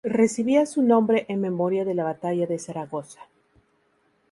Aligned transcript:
Recibía 0.03 0.65
su 0.65 0.81
nombre 0.81 1.27
en 1.29 1.39
memoria 1.41 1.85
de 1.85 1.93
la 1.93 2.03
batalla 2.03 2.47
de 2.47 2.57
Zaragoza. 2.57 3.19